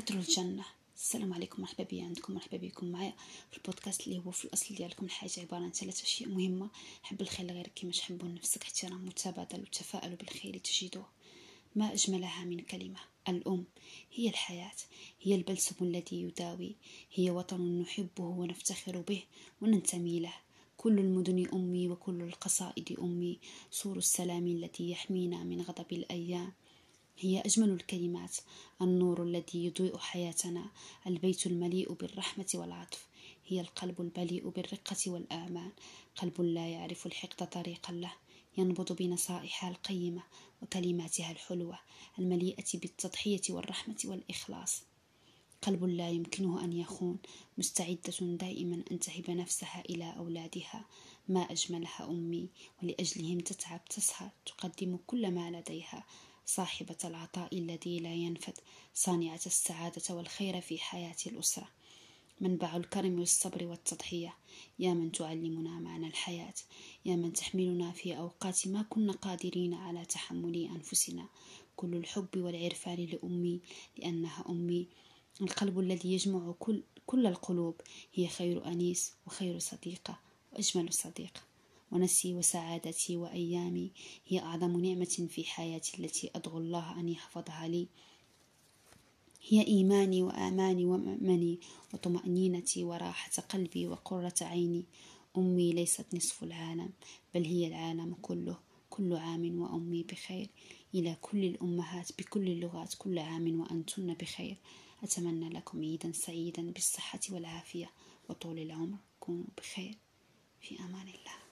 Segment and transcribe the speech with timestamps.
[0.00, 0.64] عطر الجنة.
[0.96, 3.14] السلام عليكم مرحبا بي عندكم مرحبا بكم معايا
[3.50, 5.06] في البودكاست اللي هو في الأصل ديالكم.
[5.06, 6.70] الحاجة عبارة عن ثلاث أشياء مهمة.
[7.02, 11.06] حب الخير لغيرك كما تحبوا لنفسك احترام متبادل وتفاءلوا بالخير تجدوه.
[11.76, 13.64] ما أجملها من كلمة؟ الأم.
[14.14, 14.76] هي الحياة.
[15.22, 16.76] هي البلسم الذي يداوي.
[17.14, 19.22] هي وطن نحبه ونفتخر به
[19.60, 20.34] وننتمي له.
[20.76, 23.38] كل المدن أمي وكل القصائد أمي.
[23.70, 26.52] سور السلام التي يحمينا من غضب الأيام.
[27.22, 28.36] هي أجمل الكلمات
[28.82, 30.70] النور الذي يضيء حياتنا
[31.06, 33.06] البيت المليء بالرحمة والعطف
[33.46, 35.72] هي القلب المليء بالرقة والآمان.
[36.16, 38.12] قلب لا يعرف الحقد طريقا له
[38.58, 40.22] ينبض بنصائحها القيمة
[40.62, 41.78] وكلماتها الحلوة
[42.18, 44.82] المليئة بالتضحية والرحمة والإخلاص.
[45.62, 47.18] قلب لا يمكنه أن يخون
[47.58, 50.84] مستعدة دائما أن تهب نفسها إلى أولادها.
[51.28, 52.48] ما أجملها أمي
[52.82, 54.30] ولأجلهم تتعب تسهر.
[54.46, 56.06] تقدم كل ما لديها.
[56.46, 58.58] صاحبة العطاء الذي لا ينفد.
[58.94, 61.68] صانعة السعادة والخير في حياة الأسرة.
[62.40, 64.36] منبع الكرم والصبر والتضحية.
[64.78, 66.54] يا من تعلمنا معنى الحياة.
[67.04, 71.28] يا من تحملنا في أوقات ما كنا قادرين على تحمل أنفسنا.
[71.76, 73.60] كل الحب والعرفان لأمي
[73.98, 74.88] لأنها أمي.
[75.40, 77.74] القلب الذي يجمع كل, كل القلوب
[78.14, 80.18] هي خير أنيس وخير صديقة
[80.52, 81.40] وأجمل صديقة
[81.92, 83.90] ونسي وسعادتي وأيامي
[84.26, 87.88] هي أعظم نعمة في حياتي التي أدعو الله أن يحفظها لي.
[89.48, 91.58] هي إيماني وآماني ومأمني
[91.94, 94.84] وطمأنينتي وراحة قلبي وقرة عيني.
[95.36, 96.90] أمي ليست نصف العالم
[97.34, 98.58] بل هي العالم كله
[98.90, 100.48] كل عام وأمي بخير.
[100.94, 104.56] إلى كل الأمهات بكل اللغات كل عام وأنتن بخير.
[105.02, 107.90] أتمنى لكم عيدا سعيدا بالصحة والعافية
[108.28, 109.94] وطول العمر كونوا بخير.
[110.60, 111.49] في أمان الله.